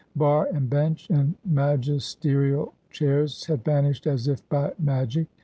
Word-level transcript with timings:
Bar, 0.15 0.47
and 0.51 0.67
bench, 0.67 1.11
and 1.11 1.35
magis 1.45 2.17
terial 2.19 2.71
chairs 2.89 3.45
had 3.45 3.63
vanished 3.63 4.07
as 4.07 4.27
if 4.27 4.49
by 4.49 4.73
magic. 4.79 5.27